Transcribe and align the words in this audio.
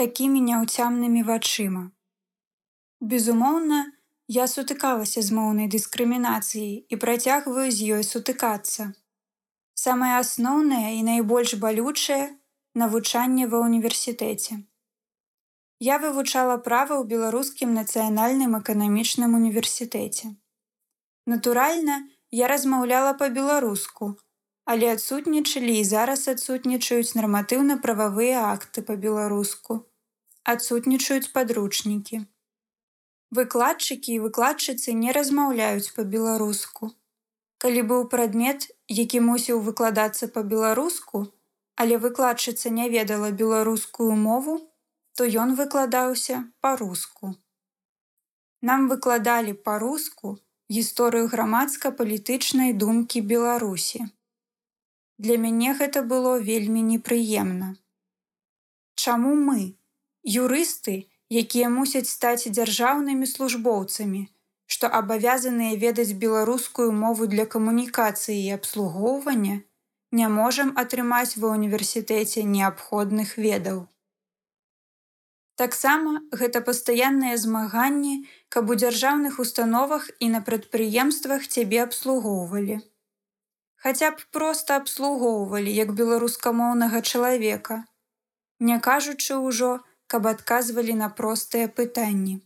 такімі 0.00 0.40
няўцямнымі 0.48 1.22
вачыма. 1.30 1.82
Безумоўна, 3.00 3.80
я 4.32 4.44
сутыкалася 4.46 5.22
з 5.26 5.34
моўнай 5.36 5.66
дыскрымінацыяй 5.74 6.74
і 6.88 6.98
працягваю 7.04 7.68
з 7.76 7.88
ёй 7.96 8.04
сутыкацца. 8.08 8.92
Самае 9.84 10.12
асноўнае 10.20 10.96
і 10.98 11.02
найбольш 11.08 11.54
балючае 11.64 12.26
навучанне 12.82 13.48
ва 13.52 13.60
ўніверсітэце. 13.64 14.60
Я 15.80 15.98
вывучала 15.98 16.56
права 16.70 16.94
ў 17.00 17.04
беларускім 17.12 17.74
нацыянальным 17.74 18.56
эканамічным 18.60 19.36
універсітэце. 19.40 20.32
Натуральна, 21.26 21.98
я 22.30 22.48
размаўляла 22.52 23.12
па-беларуску, 23.24 24.14
але 24.64 24.92
адсутнічалі 24.94 25.76
і 25.80 25.84
зараз 25.84 26.28
адсутнічаюць 26.36 27.16
нарматыўна-прававыя 27.18 28.48
акты 28.54 28.86
па-беларуску. 28.86 29.80
Адсутнічаюць 30.50 31.32
падручнікі. 31.34 32.18
Выкладчыкі 33.38 34.14
і 34.14 34.22
выкладчыцы 34.22 34.94
не 35.02 35.12
размаўляюць 35.16 35.92
па-беларуску. 35.98 36.90
Калі 37.62 37.82
быў 37.90 38.08
прадмет, 38.14 38.66
які 39.00 39.20
мусіў 39.26 39.60
выкладацца 39.68 40.28
па-беларуску, 40.36 41.22
але 41.76 41.98
выкладчыца 42.06 42.74
не 42.78 42.88
ведала 42.90 43.30
беларускую 43.30 44.10
мову, 44.24 44.58
то 45.14 45.24
ён 45.24 45.54
выкладаўся 45.60 46.42
па-руску. 46.60 47.34
Нам 48.60 48.88
выкладалі 48.88 49.52
па-руску 49.68 50.38
гісторыю 50.70 51.28
грамадска-палітычнай 51.32 52.72
думкі 52.72 53.22
Беларусі. 53.34 54.06
Для 55.18 55.36
мяне 55.36 55.74
гэта 55.78 56.02
было 56.02 56.38
вельмі 56.38 56.82
непрыемна. 56.82 57.76
Чаму 58.94 59.34
мы, 59.34 59.74
юрысты, 60.24 61.08
якія 61.30 61.68
мусяць 61.68 62.08
стаць 62.10 62.50
дзяржаўнымі 62.50 63.26
службоўцамі, 63.26 64.26
што 64.66 64.90
абавязаныя 65.00 65.76
ведаць 65.84 66.18
беларускую 66.24 66.90
мову 66.92 67.26
для 67.26 67.46
камунікацыі 67.46 68.36
і 68.36 68.50
абслугоўвання, 68.58 69.62
не 70.12 70.28
можам 70.28 70.74
атрымаць 70.82 71.38
ва 71.38 71.54
ўніверсітэце 71.54 72.42
неабходных 72.42 73.38
ведаў. 73.38 73.86
Таксама 75.60 76.20
гэта 76.32 76.64
пастаянныя 76.66 77.36
змаганні, 77.36 78.14
каб 78.48 78.70
у 78.70 78.78
дзяржаўных 78.82 79.38
установах 79.38 80.08
і 80.18 80.32
на 80.36 80.40
прадпрыемствах 80.40 81.46
цябе 81.46 81.84
абслугоўвалі 81.84 82.80
хаця 83.82 84.10
б 84.16 84.24
проста 84.36 84.76
абслугоўвалі 84.80 85.72
як 85.74 85.92
беларускамоўнага 86.00 87.00
чалавека, 87.00 87.76
не 88.70 88.76
кажучы 88.86 89.40
ўжо, 89.40 89.70
каб 90.10 90.26
адказвалі 90.26 90.94
на 91.00 91.08
простыя 91.18 91.70
пытанні. 91.80 92.38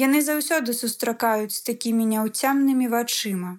Яны 0.00 0.20
заўсёды 0.26 0.74
сустракаюць 0.76 1.56
з 1.56 1.64
такімі 1.68 2.06
няўцямнымі 2.12 2.86
вачыма. 2.94 3.52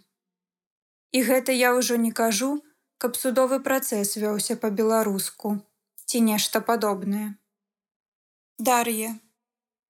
І 1.11 1.21
гэта 1.27 1.51
я 1.51 1.73
ўжо 1.77 1.99
не 2.05 2.11
кажу, 2.21 2.51
каб 2.97 3.19
судовы 3.19 3.59
працэс 3.67 4.15
вёўся 4.23 4.57
па-беларуску 4.63 5.53
ці 6.05 6.23
нешта 6.31 6.61
падобнае. 6.71 7.27
Дар'я 8.71 9.13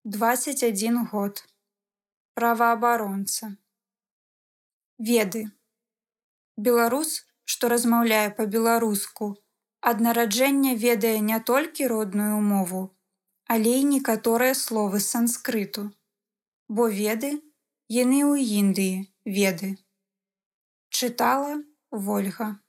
21 0.03 1.05
год 1.13 1.43
праваабаронца 2.33 3.55
веды 4.97 5.47
Беларус, 6.57 7.11
што 7.43 7.69
размаўляе 7.73 8.29
па-беларуску, 8.37 9.31
ад 9.89 10.01
нараджэння 10.05 10.73
ведае 10.81 11.19
не 11.27 11.39
толькі 11.51 11.89
родную 11.91 12.39
мову, 12.41 12.81
але 13.45 13.77
і 13.81 13.87
некаторыя 13.93 14.53
словы 14.53 15.01
санскрыту. 15.05 15.89
Бо 16.67 16.87
веды 16.87 17.31
яны 17.89 18.19
ў 18.23 18.45
Індыі 18.61 18.97
веды. 19.25 19.71
Чытала 20.89 21.57
Вольга. 21.91 22.61